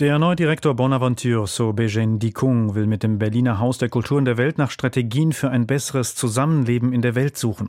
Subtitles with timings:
[0.00, 4.56] der neue Direktor Bonaventure Sobejen Dikung will mit dem Berliner Haus der Kulturen der Welt
[4.56, 7.68] nach Strategien für ein besseres Zusammenleben in der Welt suchen.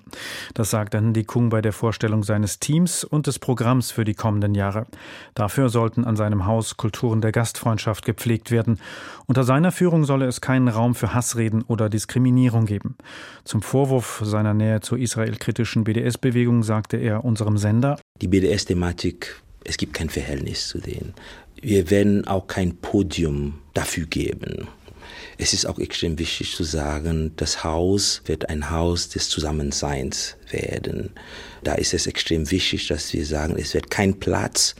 [0.53, 4.53] Das sagt dann Dikung bei der Vorstellung seines Teams und des Programms für die kommenden
[4.53, 4.85] Jahre.
[5.33, 8.79] Dafür sollten an seinem Haus Kulturen der Gastfreundschaft gepflegt werden.
[9.25, 12.95] Unter seiner Führung solle es keinen Raum für Hassreden oder Diskriminierung geben.
[13.43, 19.93] Zum Vorwurf seiner Nähe zur israelkritischen BDS-Bewegung sagte er unserem Sender, die BDS-Thematik es gibt
[19.93, 21.13] kein Verhältnis zu denen.
[21.61, 24.67] Wir werden auch kein Podium dafür geben.
[25.37, 31.11] Es ist auch extrem wichtig zu sagen, das Haus wird ein Haus des Zusammenseins werden.
[31.63, 34.75] Da ist es extrem wichtig, dass wir sagen, es wird kein Platz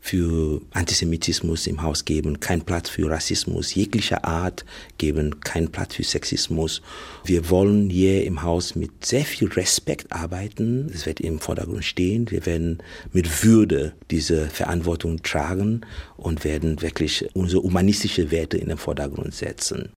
[0.00, 4.64] für Antisemitismus im Haus geben, kein Platz für Rassismus jeglicher Art
[4.98, 6.82] geben, kein Platz für Sexismus.
[7.24, 10.90] Wir wollen hier im Haus mit sehr viel Respekt arbeiten.
[10.92, 12.30] Es wird im Vordergrund stehen.
[12.30, 12.78] Wir werden
[13.12, 15.82] mit Würde diese Verantwortung tragen
[16.16, 19.92] und werden wirklich unsere humanistische Werte in den Vordergrund setzen.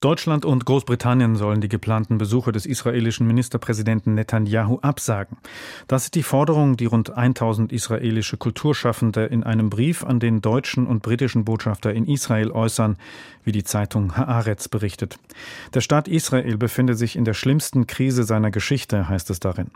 [0.00, 5.36] Deutschland und Großbritannien sollen die geplanten Besuche des israelischen Ministerpräsidenten Netanyahu absagen.
[5.88, 10.86] Das ist die Forderung, die rund 1000 israelische Kulturschaffende in einem Brief an den deutschen
[10.86, 12.96] und britischen Botschafter in Israel äußern,
[13.44, 15.18] wie die Zeitung Haaretz berichtet.
[15.74, 19.70] Der Staat Israel befindet sich in der schlimmsten Krise seiner Geschichte, heißt es darin.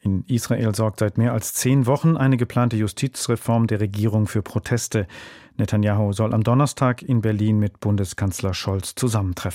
[0.00, 5.06] In Israel sorgt seit mehr als zehn Wochen eine geplante Justizreform der Regierung für Proteste.
[5.56, 9.53] Netanyahu soll am Donnerstag in Berlin mit Bundeskanzler Scholz zusammentreffen.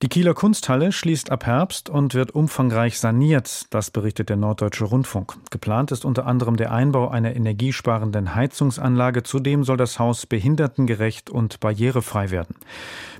[0.00, 5.34] Die Kieler Kunsthalle schließt ab Herbst und wird umfangreich saniert, das berichtet der Norddeutsche Rundfunk.
[5.50, 9.24] Geplant ist unter anderem der Einbau einer energiesparenden Heizungsanlage.
[9.24, 12.54] Zudem soll das Haus behindertengerecht und barrierefrei werden.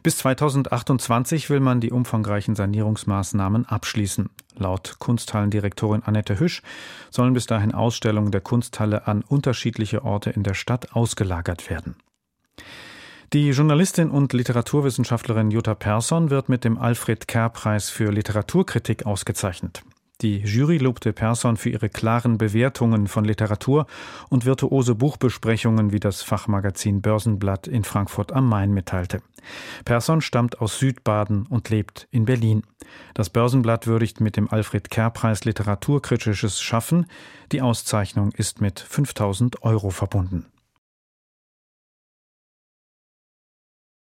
[0.05, 4.31] Bis 2028 will man die umfangreichen Sanierungsmaßnahmen abschließen.
[4.57, 6.63] Laut Kunsthallendirektorin Annette Hüsch
[7.11, 11.97] sollen bis dahin Ausstellungen der Kunsthalle an unterschiedliche Orte in der Stadt ausgelagert werden.
[13.35, 19.83] Die Journalistin und Literaturwissenschaftlerin Jutta Persson wird mit dem Alfred Kerr-Preis für Literaturkritik ausgezeichnet.
[20.23, 23.87] Die Jury lobte Persson für ihre klaren Bewertungen von Literatur
[24.31, 29.21] und virtuose Buchbesprechungen, wie das Fachmagazin Börsenblatt in Frankfurt am Main mitteilte.
[29.85, 32.63] Persson stammt aus Südbaden und lebt in Berlin.
[33.13, 37.05] Das Börsenblatt würdigt mit dem Alfred Kerr-Preis literaturkritisches Schaffen.
[37.53, 40.47] Die Auszeichnung ist mit 5000 Euro verbunden.